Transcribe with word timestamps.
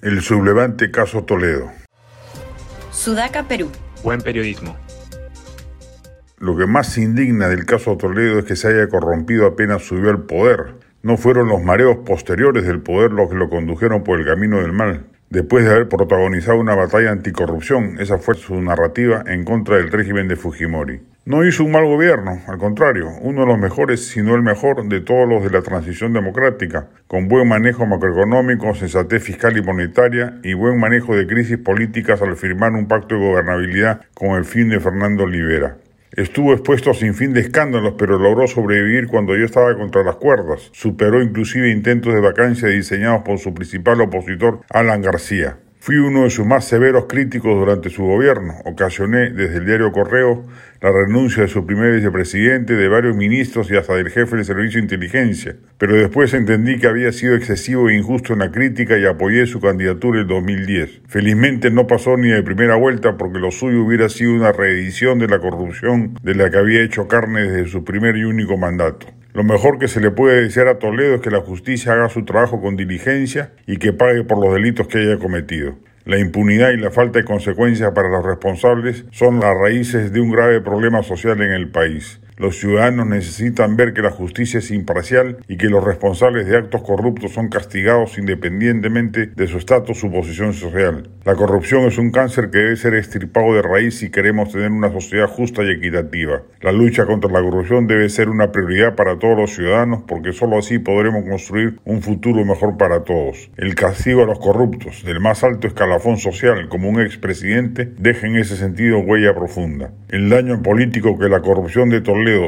El 0.00 0.20
sublevante 0.20 0.92
caso 0.92 1.24
Toledo. 1.24 1.72
Sudaca, 2.92 3.48
Perú. 3.48 3.68
Buen 4.04 4.20
periodismo. 4.20 4.76
Lo 6.38 6.56
que 6.56 6.66
más 6.66 6.96
indigna 6.98 7.48
del 7.48 7.66
caso 7.66 7.96
Toledo 7.96 8.38
es 8.38 8.44
que 8.44 8.54
se 8.54 8.68
haya 8.68 8.88
corrompido 8.88 9.44
apenas 9.44 9.82
subió 9.82 10.10
al 10.10 10.22
poder. 10.22 10.74
No 11.02 11.16
fueron 11.16 11.48
los 11.48 11.64
mareos 11.64 11.96
posteriores 12.06 12.64
del 12.64 12.80
poder 12.80 13.10
los 13.10 13.28
que 13.28 13.34
lo 13.34 13.50
condujeron 13.50 14.04
por 14.04 14.20
el 14.20 14.26
camino 14.26 14.60
del 14.60 14.72
mal. 14.72 15.06
Después 15.30 15.64
de 15.64 15.72
haber 15.72 15.88
protagonizado 15.88 16.60
una 16.60 16.76
batalla 16.76 17.10
anticorrupción, 17.10 17.96
esa 17.98 18.18
fue 18.18 18.36
su 18.36 18.54
narrativa 18.62 19.24
en 19.26 19.44
contra 19.44 19.78
del 19.78 19.90
régimen 19.90 20.28
de 20.28 20.36
Fujimori. 20.36 21.00
No 21.28 21.44
hizo 21.44 21.62
un 21.62 21.72
mal 21.72 21.84
gobierno, 21.84 22.40
al 22.46 22.56
contrario, 22.56 23.10
uno 23.20 23.42
de 23.42 23.48
los 23.48 23.58
mejores, 23.58 24.08
si 24.08 24.22
no 24.22 24.34
el 24.34 24.40
mejor, 24.40 24.88
de 24.88 25.02
todos 25.02 25.28
los 25.28 25.44
de 25.44 25.50
la 25.50 25.60
transición 25.60 26.14
democrática, 26.14 26.88
con 27.06 27.28
buen 27.28 27.46
manejo 27.46 27.84
macroeconómico, 27.84 28.74
sensatez 28.74 29.24
fiscal 29.24 29.54
y 29.58 29.60
monetaria 29.60 30.38
y 30.42 30.54
buen 30.54 30.80
manejo 30.80 31.14
de 31.14 31.26
crisis 31.26 31.58
políticas 31.58 32.22
al 32.22 32.34
firmar 32.34 32.72
un 32.72 32.88
pacto 32.88 33.16
de 33.16 33.20
gobernabilidad 33.20 34.00
con 34.14 34.38
el 34.38 34.46
fin 34.46 34.70
de 34.70 34.80
Fernando 34.80 35.24
Olivera. 35.24 35.76
Estuvo 36.12 36.54
expuesto 36.54 36.92
a 36.92 36.94
sin 36.94 37.12
fin 37.12 37.34
de 37.34 37.40
escándalos, 37.40 37.96
pero 37.98 38.18
logró 38.18 38.46
sobrevivir 38.46 39.08
cuando 39.08 39.36
yo 39.36 39.44
estaba 39.44 39.76
contra 39.76 40.02
las 40.02 40.16
cuerdas. 40.16 40.70
Superó 40.72 41.20
inclusive 41.20 41.70
intentos 41.70 42.14
de 42.14 42.22
vacancia 42.22 42.68
diseñados 42.68 43.20
por 43.22 43.38
su 43.38 43.52
principal 43.52 44.00
opositor, 44.00 44.60
Alan 44.70 45.02
García. 45.02 45.58
Fui 45.88 45.96
uno 45.96 46.24
de 46.24 46.28
sus 46.28 46.44
más 46.44 46.66
severos 46.66 47.06
críticos 47.06 47.58
durante 47.58 47.88
su 47.88 48.04
gobierno. 48.04 48.56
Ocasioné 48.66 49.30
desde 49.30 49.56
el 49.56 49.64
diario 49.64 49.90
Correo 49.90 50.44
la 50.82 50.92
renuncia 50.92 51.44
de 51.44 51.48
su 51.48 51.64
primer 51.64 51.94
vicepresidente, 51.94 52.74
de 52.74 52.88
varios 52.88 53.16
ministros 53.16 53.70
y 53.70 53.76
hasta 53.76 53.94
del 53.94 54.10
jefe 54.10 54.36
del 54.36 54.44
Servicio 54.44 54.80
de 54.80 54.82
Inteligencia. 54.82 55.56
Pero 55.78 55.96
después 55.96 56.34
entendí 56.34 56.78
que 56.78 56.88
había 56.88 57.10
sido 57.10 57.34
excesivo 57.34 57.88
e 57.88 57.96
injusto 57.96 58.34
en 58.34 58.40
la 58.40 58.50
crítica 58.50 58.98
y 58.98 59.06
apoyé 59.06 59.46
su 59.46 59.62
candidatura 59.62 60.20
en 60.20 60.26
2010. 60.26 61.04
Felizmente 61.08 61.70
no 61.70 61.86
pasó 61.86 62.18
ni 62.18 62.28
de 62.28 62.42
primera 62.42 62.76
vuelta 62.76 63.16
porque 63.16 63.38
lo 63.38 63.50
suyo 63.50 63.82
hubiera 63.82 64.10
sido 64.10 64.34
una 64.34 64.52
reedición 64.52 65.18
de 65.18 65.28
la 65.28 65.38
corrupción 65.38 66.18
de 66.22 66.34
la 66.34 66.50
que 66.50 66.58
había 66.58 66.82
hecho 66.82 67.08
carne 67.08 67.44
desde 67.44 67.70
su 67.70 67.82
primer 67.82 68.14
y 68.18 68.24
único 68.24 68.58
mandato. 68.58 69.06
Lo 69.38 69.44
mejor 69.44 69.78
que 69.78 69.86
se 69.86 70.00
le 70.00 70.10
puede 70.10 70.42
decir 70.42 70.66
a 70.66 70.80
Toledo 70.80 71.14
es 71.14 71.20
que 71.20 71.30
la 71.30 71.42
justicia 71.42 71.92
haga 71.92 72.08
su 72.08 72.24
trabajo 72.24 72.60
con 72.60 72.74
diligencia 72.74 73.52
y 73.68 73.76
que 73.76 73.92
pague 73.92 74.24
por 74.24 74.44
los 74.44 74.52
delitos 74.52 74.88
que 74.88 74.98
haya 74.98 75.16
cometido. 75.16 75.76
La 76.04 76.18
impunidad 76.18 76.72
y 76.72 76.76
la 76.76 76.90
falta 76.90 77.20
de 77.20 77.24
consecuencias 77.24 77.92
para 77.92 78.08
los 78.08 78.24
responsables 78.24 79.04
son 79.12 79.38
las 79.38 79.56
raíces 79.56 80.12
de 80.12 80.20
un 80.20 80.32
grave 80.32 80.60
problema 80.60 81.04
social 81.04 81.40
en 81.40 81.52
el 81.52 81.70
país. 81.70 82.18
Los 82.38 82.60
ciudadanos 82.60 83.04
necesitan 83.08 83.74
ver 83.74 83.92
que 83.92 84.00
la 84.00 84.12
justicia 84.12 84.58
es 84.58 84.70
imparcial 84.70 85.38
y 85.48 85.56
que 85.56 85.68
los 85.68 85.82
responsables 85.82 86.46
de 86.46 86.56
actos 86.56 86.82
corruptos 86.82 87.32
son 87.32 87.48
castigados 87.48 88.16
independientemente 88.16 89.26
de 89.26 89.46
su 89.48 89.58
estatus 89.58 90.04
o 90.04 90.12
posición 90.12 90.54
social. 90.54 91.10
La 91.24 91.34
corrupción 91.34 91.82
es 91.86 91.98
un 91.98 92.12
cáncer 92.12 92.50
que 92.50 92.58
debe 92.58 92.76
ser 92.76 92.94
extirpado 92.94 93.54
de 93.54 93.62
raíz 93.62 93.98
si 93.98 94.10
queremos 94.10 94.52
tener 94.52 94.70
una 94.70 94.92
sociedad 94.92 95.26
justa 95.26 95.64
y 95.64 95.70
equitativa. 95.72 96.42
La 96.60 96.70
lucha 96.70 97.06
contra 97.06 97.28
la 97.28 97.42
corrupción 97.42 97.88
debe 97.88 98.08
ser 98.08 98.28
una 98.28 98.52
prioridad 98.52 98.94
para 98.94 99.18
todos 99.18 99.36
los 99.36 99.50
ciudadanos 99.52 100.04
porque 100.06 100.32
solo 100.32 100.58
así 100.58 100.78
podremos 100.78 101.24
construir 101.28 101.80
un 101.84 102.02
futuro 102.02 102.44
mejor 102.44 102.76
para 102.76 103.02
todos. 103.02 103.50
El 103.56 103.74
castigo 103.74 104.22
a 104.22 104.26
los 104.26 104.38
corruptos, 104.38 105.02
del 105.04 105.18
más 105.18 105.42
alto 105.42 105.66
escalafón 105.66 106.18
social 106.18 106.68
como 106.68 106.88
un 106.88 107.00
expresidente, 107.00 107.92
deja 107.98 108.28
en 108.28 108.36
ese 108.36 108.56
sentido 108.56 109.00
huella 109.00 109.34
profunda. 109.34 109.90
El 110.08 110.30
daño 110.30 110.62
político 110.62 111.18
que 111.18 111.28
la 111.28 111.40
corrupción 111.40 111.88
de 111.90 112.00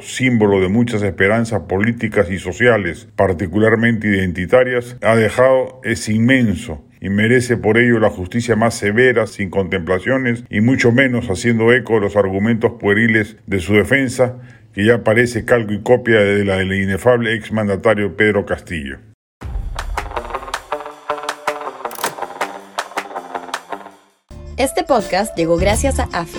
Símbolo 0.00 0.60
de 0.60 0.68
muchas 0.68 1.02
esperanzas 1.02 1.62
políticas 1.62 2.30
y 2.30 2.38
sociales, 2.38 3.08
particularmente 3.16 4.08
identitarias, 4.08 4.96
ha 5.02 5.16
dejado 5.16 5.80
es 5.84 6.08
inmenso 6.08 6.84
y 7.00 7.08
merece 7.08 7.56
por 7.56 7.78
ello 7.78 7.98
la 7.98 8.10
justicia 8.10 8.54
más 8.54 8.74
severa, 8.74 9.26
sin 9.26 9.50
contemplaciones 9.50 10.44
y 10.50 10.60
mucho 10.60 10.92
menos 10.92 11.28
haciendo 11.28 11.72
eco 11.72 11.94
de 11.94 12.00
los 12.00 12.16
argumentos 12.16 12.72
pueriles 12.78 13.36
de 13.46 13.60
su 13.60 13.74
defensa, 13.74 14.38
que 14.72 14.84
ya 14.84 15.02
parece 15.02 15.44
calco 15.44 15.72
y 15.72 15.82
copia 15.82 16.20
de 16.20 16.44
la 16.44 16.58
del 16.58 16.72
inefable 16.74 17.34
exmandatario 17.34 18.16
Pedro 18.16 18.46
Castillo. 18.46 18.98
Este 24.56 24.84
podcast 24.84 25.36
llegó 25.36 25.56
gracias 25.56 25.98
a 25.98 26.04
AFE, 26.12 26.38